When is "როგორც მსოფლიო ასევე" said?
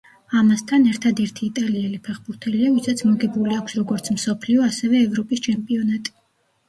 3.83-5.05